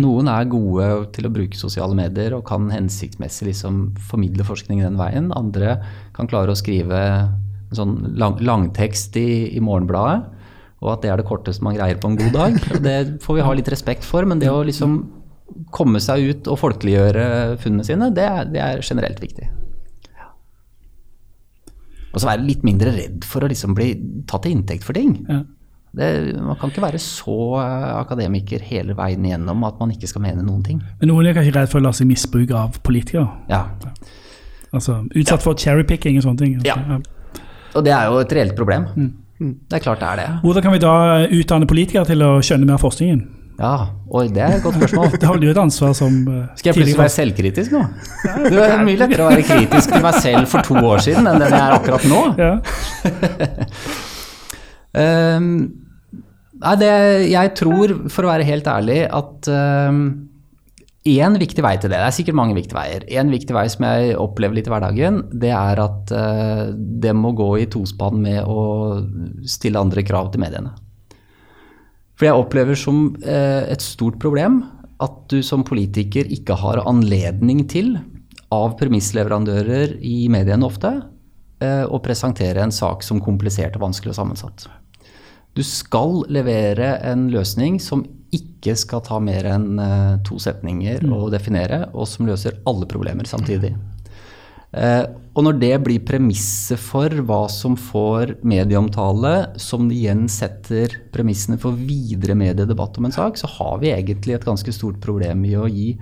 [0.00, 4.96] noen er gode til å bruke sosiale medier og kan hensiktsmessig liksom formidle forskning den
[5.00, 5.28] veien.
[5.36, 5.76] Andre
[6.16, 10.24] kan klare å skrive en sånn lang, langtekst i, i Morgenbladet,
[10.80, 12.58] og at det er det korteste man greier på en god dag.
[12.88, 15.02] Det får vi ha litt respekt for, men det å liksom
[15.76, 19.52] komme seg ut og folkeliggjøre funnene sine, det er, det er generelt viktig.
[22.18, 23.92] Og så være litt mindre redd for å liksom bli
[24.26, 25.12] tatt til inntekt for ting.
[25.28, 25.44] Ja.
[25.98, 26.08] Det,
[26.42, 30.42] man kan ikke være så eh, akademiker hele veien igjennom at man ikke skal mene
[30.42, 30.80] noen ting.
[30.98, 33.24] Men noen er kanskje redd for å la seg misbruke av politikere?
[33.48, 33.62] Ja.
[34.74, 35.44] Altså utsatt ja.
[35.46, 36.58] for cherrypicking og sånne ting.
[36.66, 36.76] Ja.
[37.78, 38.90] Og det er jo et reelt problem.
[38.98, 39.54] Mm.
[39.70, 40.28] Det er klart det er det.
[40.42, 40.94] Hvordan kan vi da
[41.38, 43.22] utdanne politikere til å skjønne mer av forskningen?
[43.58, 45.08] Ja, oi, det er et godt spørsmål.
[45.20, 47.82] det har du et ansvar som uh, Skal jeg plutselig være selvkritisk nå?
[48.54, 51.42] Det er mye lettere å være kritisk til meg selv for to år siden enn
[51.42, 52.22] den jeg er akkurat nå.
[52.38, 52.52] Ja.
[54.94, 55.50] um,
[56.64, 56.94] nei, det,
[57.32, 60.02] jeg tror, for å være helt ærlig, at um,
[61.08, 63.90] en viktig vei til det, det er sikkert mange viktige veier, en viktig vei som
[63.90, 68.44] jeg opplever litt i hverdagen, det er at uh, det må gå i tospann med
[68.46, 68.62] å
[69.50, 70.78] stille andre krav til mediene.
[72.18, 74.64] For jeg opplever som eh, et stort problem
[74.98, 77.94] at du som politiker ikke har anledning til,
[78.50, 80.90] av premissleverandører i mediene ofte,
[81.62, 84.66] eh, å presentere en sak som komplisert og vanskelig og sammensatt.
[85.54, 88.02] Du skal levere en løsning som
[88.34, 91.14] ikke skal ta mer enn eh, to setninger mm.
[91.14, 93.76] å definere, og som løser alle problemer samtidig.
[94.76, 95.04] Eh,
[95.38, 101.78] og når det blir premisset for hva som får medieomtale, som igjen setter premissene for
[101.78, 105.68] videre mediedebatt om en sak, så har vi egentlig et ganske stort problem i å
[105.70, 105.92] gi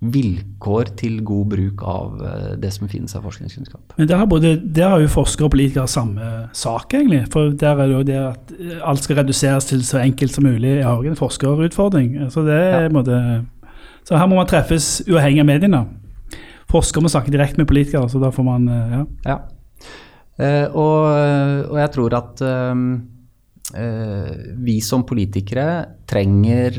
[0.00, 3.94] vilkår til god bruk av eh, det som finnes av forskningskunnskap.
[3.98, 7.26] Men Der har, både, der har jo forskere og politikere samme sak, egentlig.
[7.32, 8.54] For der er det jo det at
[8.90, 12.16] alt skal reduseres til så enkelt som mulig, jeg har jo en forskerutfordring.
[12.32, 12.88] Så, det ja.
[12.92, 13.20] måtte,
[14.08, 15.84] så her må man treffes uavhengig av mediene
[16.70, 19.06] forsker må snakke direkte med politikere, så da får man eh, Ja.
[19.32, 19.40] ja.
[20.40, 21.00] Uh, og,
[21.68, 22.84] og, jeg tror at uh,
[23.76, 24.30] uh,
[24.64, 25.66] vi som politikere
[26.08, 26.78] trenger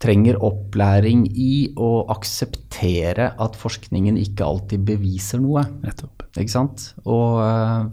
[0.00, 5.66] trenger opplæring i å akseptere at forskningen ikke alltid beviser noe.
[5.84, 6.24] Nettopp.
[6.40, 6.86] Ikke sant?
[7.04, 7.40] Og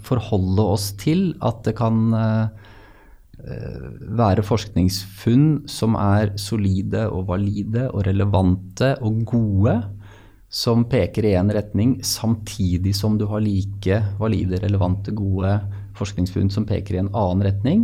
[0.08, 2.14] forholde oss til at det kan
[3.48, 9.76] være forskningsfunn som er solide og valide og relevante og gode,
[10.48, 15.58] som peker i én retning, samtidig som du har like valide, relevante, gode
[15.98, 17.84] forskningsfunn som peker i en annen retning.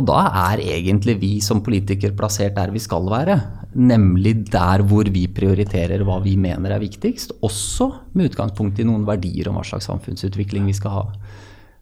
[0.00, 3.40] Og da er egentlig vi som politikere plassert der vi skal være.
[3.72, 9.06] nemlig der hvor vi prioriterer hva vi mener er viktigst, også med utgangspunkt i noen
[9.08, 11.04] verdier om hva slags samfunnsutvikling vi skal ha.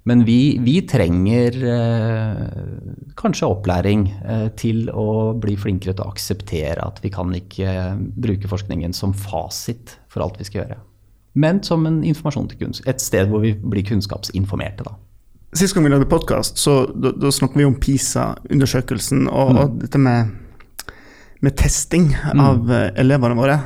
[0.09, 2.45] Men vi, vi trenger eh,
[3.21, 7.99] kanskje opplæring eh, til å bli flinkere til å akseptere at vi kan ikke eh,
[7.99, 10.79] bruke forskningen som fasit for alt vi skal gjøre.
[11.41, 14.89] Men som en informasjon til kunst, et sted hvor vi blir kunnskapsinformerte.
[14.89, 14.97] da.
[15.61, 20.01] Sist gang vi lagde podkast, så da, da snakket vi om PISA-undersøkelsen og, og dette
[20.01, 20.33] med,
[21.45, 22.97] med testing av mm.
[23.05, 23.61] elevene våre.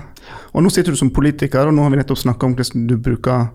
[0.51, 2.99] Og nå sitter du som politiker, og nå har vi nettopp snakka om hvordan du
[2.99, 3.49] bruker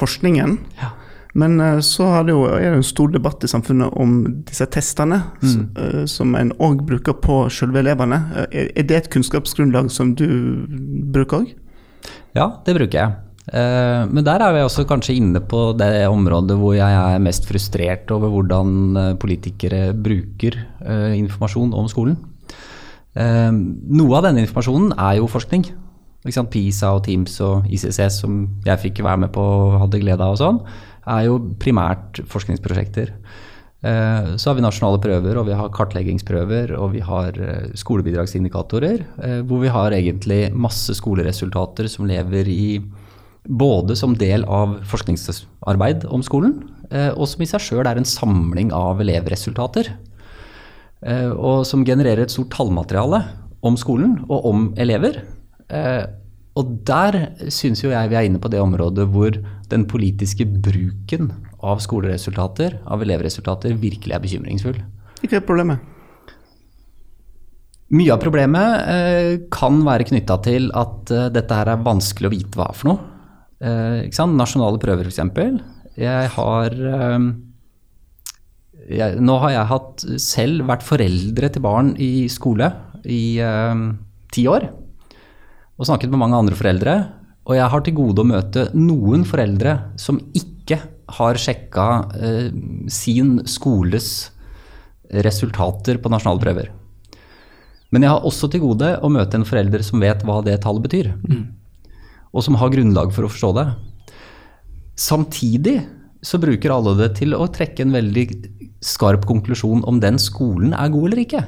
[0.00, 0.58] forskningen.
[0.82, 0.92] Ja.
[1.34, 4.12] Men eh, så er det jo, en stor debatt i samfunnet om
[4.46, 8.20] disse testene, s- eh, som en òg bruker på selve elevene.
[8.52, 10.26] Eh, Er, det et kunnskapsgrunnlag som du
[11.12, 11.54] bruker òg?
[12.36, 13.14] Ja, det bruker jeg.
[13.52, 18.08] Men der er vi også kanskje inne på det området hvor jeg er mest frustrert
[18.14, 20.56] over hvordan politikere bruker
[21.12, 22.16] informasjon om skolen.
[23.14, 25.66] Noe av denne informasjonen er jo forskning.
[26.24, 30.32] PISA og Teams og ICC som jeg fikk være med på og hadde glede av
[30.32, 30.62] og sånn,
[31.06, 33.12] er jo primært forskningsprosjekter.
[33.84, 39.04] Eh, Så har vi nasjonale prøver, og vi har kartleggingsprøver, og vi har eh, skolebidragsindikatorer,
[39.20, 42.80] eh, hvor vi har egentlig masse skoleresultater som lever i
[43.44, 46.62] både som del av forskningsarbeid om skolen,
[47.18, 49.88] og som i seg sjøl er en samling av elevresultater.
[51.36, 53.20] Og som genererer et stort tallmateriale
[53.66, 55.18] om skolen og om elever.
[56.54, 57.18] Og der
[57.50, 59.34] syns jo jeg vi er inne på det området hvor
[59.70, 61.32] den politiske bruken
[61.64, 64.78] av skoleresultater, av elevresultater, virkelig er bekymringsfull.
[65.24, 65.82] Ikke problemet.
[67.94, 72.32] Mye av problemet eh, kan være knytta til at eh, dette her er vanskelig å
[72.32, 73.10] vite hva for noe.
[73.64, 74.22] Eh?
[74.34, 75.20] Nasjonale prøver, f.eks.
[76.00, 77.28] Jeg har eh,
[78.88, 82.70] jeg, Nå har jeg hatt selv vært foreldre til barn i skole
[83.04, 83.84] i eh,
[84.34, 84.68] ti år.
[85.78, 86.94] Og snakket med mange andre foreldre.
[87.44, 90.78] Og jeg har til gode å møte noen foreldre som ikke
[91.18, 92.46] har sjekka eh,
[92.88, 94.30] sin skoles
[95.24, 96.70] resultater på nasjonale prøver.
[97.92, 100.86] Men jeg har også til gode å møte en forelder som vet hva det tallet
[100.86, 101.12] betyr.
[102.34, 103.66] Og som har grunnlag for å forstå det.
[104.98, 105.76] Samtidig
[106.24, 108.24] så bruker alle det til å trekke en veldig
[108.84, 111.44] skarp konklusjon om den skolen er god eller ikke.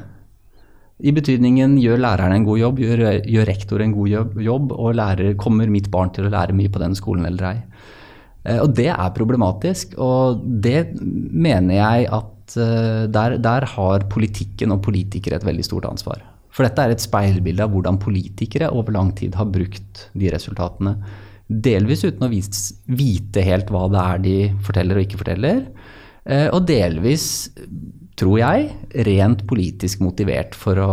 [1.04, 5.34] I betydningen gjør læreren en god jobb, gjør, gjør rektor en god jobb, og lærer,
[5.36, 7.58] kommer mitt barn til å lære mye på den skolen eller ei.
[8.46, 14.72] Eh, Og det er problematisk, og det mener jeg at eh, der, der har politikken
[14.72, 16.24] og politikere et veldig stort ansvar.
[16.48, 20.94] For dette er et speilbilde av hvordan politikere over lang tid har brukt de resultatene.
[21.46, 25.66] Delvis uten å vite helt hva det er de forteller og ikke forteller.
[26.24, 27.50] eh, Og delvis,
[28.16, 28.68] tror jeg,
[29.06, 30.92] rent politisk motivert for å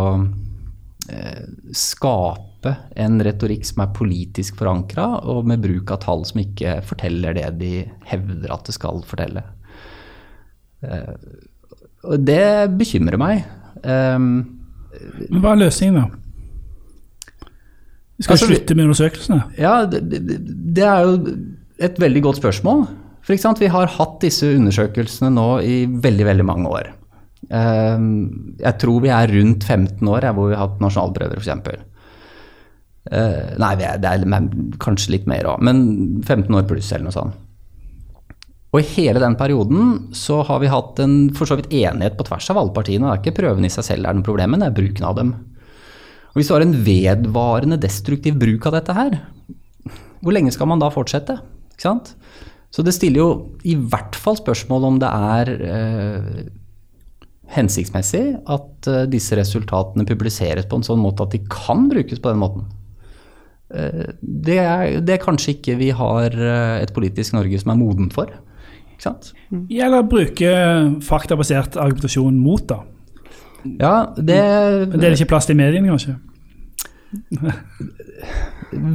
[1.08, 1.44] eh,
[1.76, 7.36] skape en retorikk som er politisk forankra, og med bruk av tall som ikke forteller
[7.36, 7.72] det de
[8.10, 9.44] hevder at det skal fortelle.
[10.84, 11.14] Eh,
[12.04, 12.44] og det
[12.76, 13.46] bekymrer meg.
[13.84, 14.60] Um,
[15.30, 16.20] Men hva er løsningen, da?
[18.14, 19.40] Vi skal Altså, slutte med undersøkelsene.
[19.58, 21.16] Ja, det, det, er jo
[21.82, 22.84] et veldig godt spørsmål.
[23.24, 23.34] For?
[23.58, 26.92] Vi har hatt disse undersøkelsene nå i veldig, veldig mange år.
[27.50, 31.90] Ehm, Jeg tror vi er rundt 15 år hvor vi har hatt nasjonalprøver, f.eks.
[33.04, 34.46] Uh, nei, er, det er
[34.80, 37.40] kanskje litt mer òg, men 15 år pluss eller noe sånt.
[38.74, 42.24] Og i hele den perioden så har vi hatt en for så vidt enighet på
[42.26, 43.06] tvers av alle partiene.
[43.06, 45.30] Det er ikke prøvene i seg selv er den men det er bruken av dem.
[46.32, 49.20] Og Hvis du har en vedvarende destruktiv bruk av dette her,
[50.24, 51.38] hvor lenge skal man da fortsette?
[51.76, 52.16] Ikke sant?
[52.74, 53.28] Så det stiller jo
[53.62, 56.38] i hvert fall spørsmål om det er eh,
[57.54, 62.32] hensiktsmessig at eh, disse resultatene publiseres på en sånn måte at de kan brukes på
[62.32, 62.66] den måten.
[63.74, 67.80] Eh, det, er, det er kanskje ikke vi har eh, et politisk Norge som er
[67.80, 68.32] modent for.
[68.94, 69.32] Ikke sant?
[69.70, 70.50] Eller bruke
[71.04, 72.82] faktabasert argumentasjon mot, da.
[73.64, 74.38] Ja, det,
[74.90, 76.18] Men det er det ikke plass til i mediene, kanskje?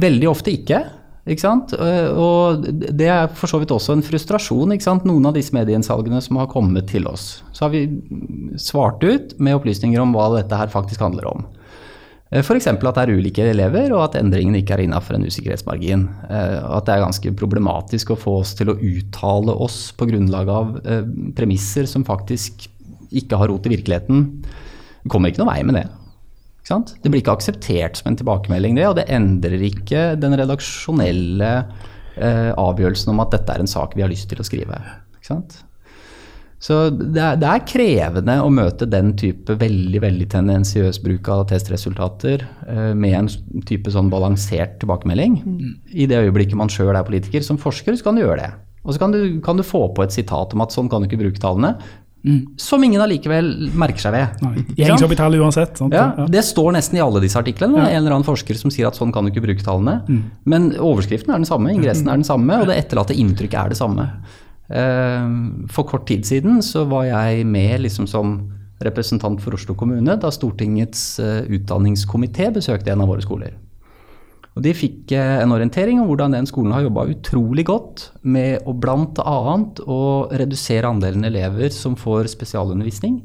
[0.00, 0.84] Veldig ofte ikke.
[1.28, 1.74] Ikke sant?
[1.76, 4.72] Eh, Og det er for så vidt også en frustrasjon.
[4.72, 5.04] Ikke sant?
[5.08, 7.42] Noen av disse medieinnsalgene som har kommet til oss.
[7.52, 7.86] Så har vi
[8.56, 11.46] svart ut med opplysninger om hva dette her faktisk handler om.
[12.30, 12.68] F.eks.
[12.70, 16.04] at det er ulike elever, og at endringene ikke er innafor en usikkerhetsmargin.
[16.30, 20.48] Eh, At det er ganske problematisk å få oss til å uttale oss på grunnlag
[20.48, 21.02] av eh,
[21.34, 22.68] premisser som faktisk
[23.10, 24.28] ikke har rot i virkeligheten.
[25.02, 25.88] Vi kommer ikke noen vei med det.
[26.70, 31.50] Det blir ikke akseptert som en tilbakemelding, det, og det endrer ikke den redaksjonelle
[32.16, 34.78] eh, avgjørelsen om at dette er en sak vi har lyst til å skrive.
[36.60, 41.46] Så det er, det er krevende å møte den type veldig veldig tendensiøs bruk av
[41.48, 45.38] testresultater eh, med en type sånn balansert tilbakemelding.
[45.88, 47.40] I det øyeblikket man sjøl er politiker.
[47.46, 48.50] Som forsker så kan du gjøre det.
[48.84, 51.08] Og så kan du, kan du få på et sitat om at sånn kan du
[51.08, 51.74] ikke bruke tallene.
[52.60, 54.42] Som ingen allikevel merker seg ved.
[54.44, 55.00] Nei, Ikke De henger sant?
[55.00, 55.78] seg opp i tall uansett.
[55.80, 55.94] Sant?
[55.96, 57.78] Ja, Det står nesten i alle disse artiklene.
[57.80, 60.02] Er en eller annen forsker som sier at sånn kan du ikke bruke tallene.
[60.44, 63.78] Men overskriften er den samme, ingressen er den samme, og det etterlatte inntrykket er det
[63.80, 64.08] samme.
[64.70, 65.26] Eh,
[65.72, 70.30] For kort tid siden så var jeg med liksom som representant for Oslo kommune da
[70.32, 73.56] Stortingets eh, utdanningskomité besøkte en av våre skoler.
[74.58, 78.66] Og De fikk eh, en orientering om hvordan den skolen har jobba utrolig godt med
[78.66, 79.36] å bl.a.
[79.86, 80.00] å
[80.34, 83.20] redusere andelen elever som får spesialundervisning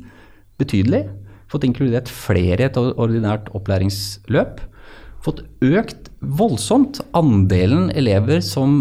[0.62, 1.08] betydelig.
[1.52, 4.62] Fått inkludert flere i et ordinært opplæringsløp.
[5.26, 8.78] Fått økt voldsomt andelen elever som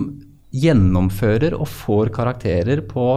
[0.54, 3.08] gjennomfører og får karakterer på,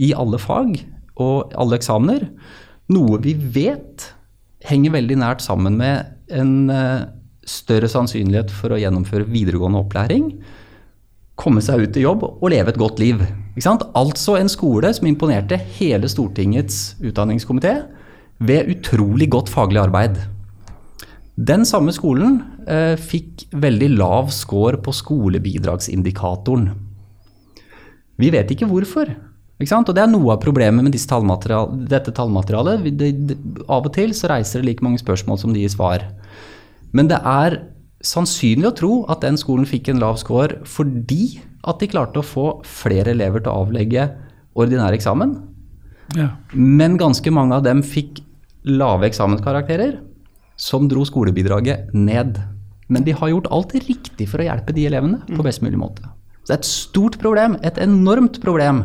[0.00, 0.78] i alle fag
[1.20, 2.22] og alle eksamener.
[2.94, 4.06] Noe vi vet
[4.64, 7.08] henger veldig nært sammen med en eh,
[7.50, 10.32] større sannsynlighet for å gjennomføre videregående opplæring,
[11.40, 13.22] komme seg ut i jobb og leve et godt liv.
[13.56, 17.80] Altså en skole som imponerte hele Stortingets utdanningskomité
[18.40, 20.20] ved utrolig godt faglig arbeid.
[21.40, 26.68] Den samme skolen eh, fikk veldig lav score på skolebidragsindikatoren.
[28.20, 29.08] Vi vet ikke hvorfor.
[29.60, 29.76] Ikke?
[29.76, 32.84] Og Det er noe av problemet med tallmaterial dette tallmaterialet.
[33.68, 36.04] Av og til så reiser det like mange spørsmål som de gir svar.
[36.96, 37.60] Men det er
[38.04, 42.26] sannsynlig å tro at den skolen fikk en lav score fordi at de klarte å
[42.26, 44.06] få flere elever til å avlegge
[44.58, 45.36] ordinær eksamen.
[46.16, 46.32] Ja.
[46.54, 48.22] Men ganske mange av dem fikk
[48.66, 49.98] lave eksamenskarakterer
[50.60, 52.40] som dro skolebidraget ned.
[52.90, 56.08] Men de har gjort alt riktig for å hjelpe de elevene på best mulig måte.
[56.42, 58.82] Så det er et stort problem, et enormt problem,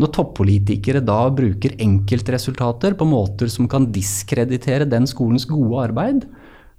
[0.00, 6.24] når toppolitikere da bruker enkeltresultater på måter som kan diskreditere den skolens gode arbeid,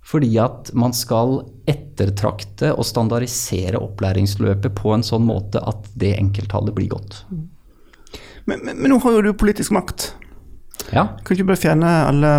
[0.06, 1.40] fordi at man skal
[1.70, 7.24] ettertrakte og standardisere opplæringsløpet på en sånn måte at det enkelttallet blir godt.
[8.46, 10.12] Men, men, men nå har jo du politisk makt.
[10.94, 11.08] Ja.
[11.18, 12.34] Kan du ikke bare fjerne alle,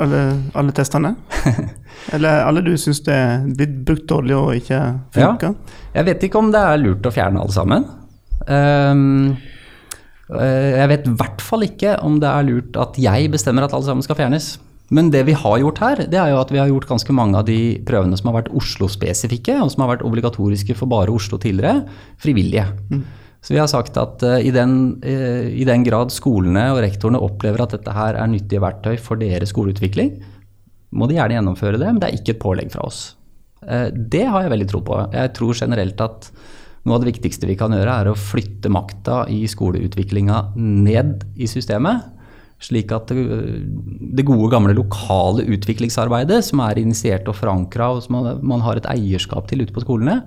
[0.00, 0.20] alle,
[0.56, 1.14] alle testene?
[2.14, 4.80] Eller alle du syns det er blitt brukt dårlig og ikke
[5.14, 5.54] funker?
[5.94, 7.86] Jeg vet ikke om det er lurt å fjerne alle sammen.
[8.48, 9.36] Um,
[10.28, 13.88] jeg vet i hvert fall ikke om det er lurt at jeg bestemmer at alle
[13.88, 14.54] sammen skal fjernes.
[14.94, 17.38] Men det vi har gjort her, det er jo at vi har gjort ganske mange
[17.40, 21.40] av de prøvene som har vært Oslo-spesifikke, og som har vært obligatoriske for bare Oslo
[21.42, 21.82] tidligere,
[22.22, 22.66] frivillige.
[23.44, 27.20] Så vi har sagt at uh, i, den, uh, i den grad skolene og rektorene
[27.20, 30.14] opplever at dette her er nyttige verktøy for deres skoleutvikling,
[30.94, 33.02] må de gjerne gjennomføre det, men det er ikke et pålegg fra oss.
[33.66, 35.00] Uh, Det har jeg veldig tro på.
[35.12, 36.30] Jeg tror generelt at
[36.84, 41.48] noe av det viktigste vi kan gjøre, er å flytte makta i skoleutviklinga ned i
[41.48, 42.13] systemet.
[42.64, 43.24] Slik at det,
[44.16, 48.80] det gode, gamle lokale utviklingsarbeidet, som er initiert og forankra, og som man, man har
[48.80, 50.22] et eierskap til ute på skolene,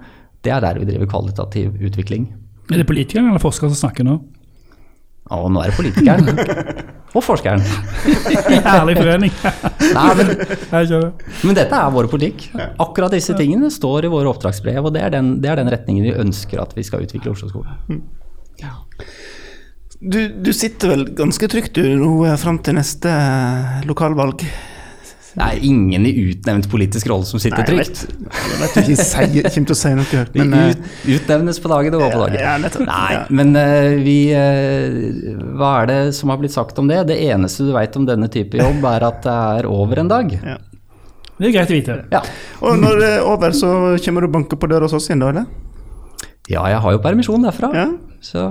[0.45, 2.27] det er der vi driver kvalitativ utvikling.
[2.69, 4.19] Er det politikeren eller forskeren som snakker nå?
[5.27, 6.29] Å, nå er det politikeren.
[7.17, 7.63] og forskeren.
[8.67, 9.33] Herlig forening.
[9.97, 10.31] Nei, men,
[10.69, 12.49] men dette er vår politikk.
[12.83, 16.05] Akkurat disse tingene står i våre oppdragsbrev, og det er den, det er den retningen
[16.05, 17.81] vi ønsker at vi skal utvikle Oslo-skolen.
[19.99, 24.43] Du, du sitter vel ganske trygt du nå eh, fram til neste eh, lokalvalg?
[25.37, 28.03] Det er ingen i utnevnt politisk rolle som sitter Nei, jeg trygt.
[28.05, 31.59] vet, jeg vet ikke jeg kommer til å si noe, Vi men eh, ut, utnevnes
[31.61, 32.39] på dagen og går på dagen.
[32.41, 32.85] Ja, nettopp.
[32.89, 33.23] Nei, Ja.
[33.41, 33.53] men
[34.05, 34.17] vi
[35.57, 37.03] Hva er det som har blitt sagt om det?
[37.09, 40.33] Det eneste du veit om denne type jobb, er at det er over en dag.
[40.41, 40.57] ja.
[41.37, 41.95] Det er greit å vite.
[42.09, 42.23] Ja.
[42.65, 43.67] Og når det er over, så
[44.01, 45.27] kommer du og banker på døra hos oss igjen, da?
[45.29, 45.45] eller?
[46.47, 47.71] Ja, jeg har jo permisjon derfra.
[47.75, 47.87] Ja.
[48.23, 48.41] Så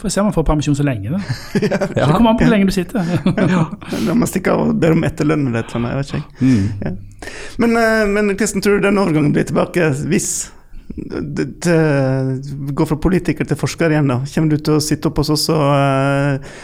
[0.00, 1.10] Får se om man får permisjon så lenge.
[1.10, 1.20] da.
[1.70, 1.78] ja.
[1.86, 3.02] Det kommer an på hvor lenge du sitter.
[3.26, 3.66] La
[4.06, 5.90] meg man stikke av og be om etterlønn eller et eller annet.
[5.90, 6.46] Jeg vet ikke.
[6.46, 6.86] Mm.
[6.86, 6.94] Ja.
[7.62, 10.30] Men, eh, men hvordan tror du den overgangen blir tilbake hvis
[10.96, 14.10] det, det går fra politiker til forsker igjen?
[14.10, 14.20] da?
[14.34, 16.54] Kommer du til å sitte opp hos oss og uh,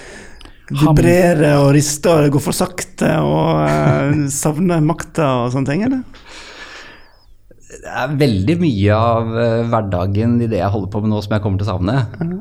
[0.72, 6.24] vibrere og riste og gå for sakte og uh, savne makta og sånne ting, eller?
[7.86, 11.36] Det er veldig mye av eh, hverdagen i det jeg holder på med nå som
[11.36, 11.94] jeg kommer til å savne.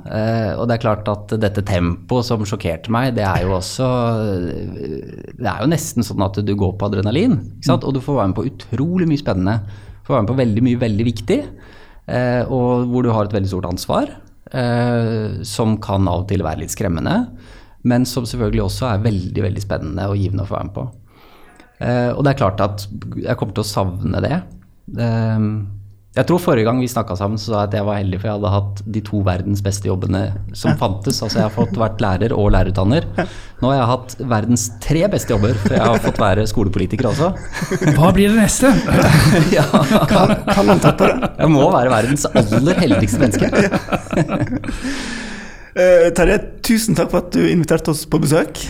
[0.09, 3.89] Eh, og det er klart at dette tempoet som sjokkerte meg, det er jo også
[4.25, 7.37] eh, Det er jo nesten sånn at du går på adrenalin.
[7.65, 7.85] Sant?
[7.85, 9.59] Og du får være med på utrolig mye spennende.
[10.01, 11.39] Du får være med på veldig mye veldig viktig,
[12.09, 14.09] eh, og hvor du har et veldig stort ansvar.
[14.55, 17.15] Eh, som kan av og til være litt skremmende,
[17.85, 20.85] men som selvfølgelig også er veldig, veldig spennende og givende å få være med på.
[21.85, 22.85] Eh, og det er klart at
[23.19, 24.37] jeg kommer til å savne det.
[24.93, 25.47] Eh,
[26.15, 28.29] Jeg tror forrige gang vi snakka sammen, så sa jeg at jeg var heldig, for
[28.29, 30.21] jeg hadde hatt de to verdens beste jobbene
[30.55, 31.17] som fantes.
[31.25, 33.03] Altså jeg har fått vært lærer og lærerutdanner.
[33.59, 37.33] Nå har jeg hatt verdens tre beste jobber, for jeg har fått være skolepolitiker også.
[37.97, 38.71] Hva blir det neste?
[39.57, 39.67] Ja,
[40.07, 41.33] Kan, kan man tappe det?
[41.43, 43.51] jeg må være verdens aller heldigste menneske.
[45.75, 48.61] Eh, Terje, tusen takk for at du inviterte oss på besøk.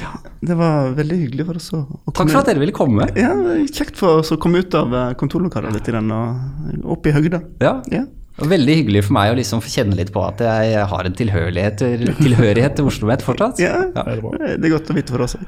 [0.45, 3.05] Det var veldig hyggelig for oss å, å Takk for at dere ville komme.
[3.17, 3.31] Ja,
[3.69, 7.43] Kjekt for oss å komme ut av eh, kontorlokalet litt grann, og opp i høgda.
[7.61, 7.77] Ja.
[7.93, 8.05] Ja.
[8.41, 11.85] Veldig hyggelig for meg å liksom få kjenne litt på at jeg har en tilhørighet,
[12.19, 13.61] tilhørighet til Oslo Met fortsatt.
[13.63, 14.03] Ja, Ja.
[14.03, 14.33] Det er bra.
[14.41, 15.45] det er godt å vite for oss òg.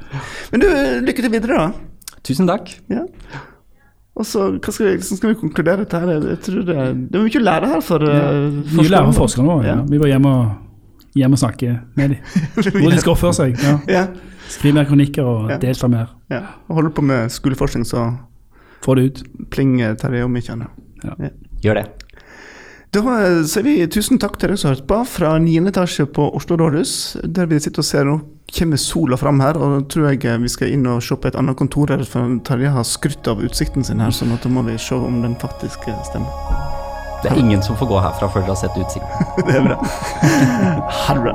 [0.54, 0.68] Men du,
[1.04, 2.16] lykke til videre, da.
[2.24, 2.70] Tusen takk.
[2.88, 3.02] Ja.
[4.18, 6.14] Og så hva skal vi, hvordan skal vi konkludere dette her?
[6.32, 6.78] Jeg tror det,
[7.12, 8.48] det er mye å lære her for uh,
[8.78, 9.60] Nye å og forskere nå.
[9.66, 9.76] Ja.
[9.76, 9.84] Ja.
[9.90, 10.56] Vi var hjemme og,
[11.18, 12.18] hjem og snakke med dem.
[12.56, 13.60] Hvor de skal oppføre seg.
[13.62, 13.76] Ja.
[13.98, 14.06] Ja,
[14.48, 15.58] Skriv mer kronikker og Ja.
[15.60, 16.14] delta mer.
[16.32, 16.40] ja.
[16.68, 18.06] Og holder på med skoleforskning, så
[18.84, 19.22] Få det ut.
[19.50, 21.32] plinger Terje om ikke annet.
[21.62, 21.86] Gjør det.
[22.94, 25.58] Da eh, sier vi tusen takk til dere som har hørt på fra 9.
[25.68, 28.14] etasje på Oslo rådhus, der vi sitter og ser nå
[28.48, 31.28] kommer sola fram her, og da tror jeg eh, vi skal inn og se på
[31.28, 34.64] et annet kontor her, for Terje har skrytt av utsikten sin her, så nå må
[34.70, 36.77] vi se om den faktisk eh, stemmer.
[37.22, 39.30] Det er ingen som får gå herfra før dere har sett utsikten.
[39.48, 39.78] Det er bra.
[41.06, 41.34] Ha det bra.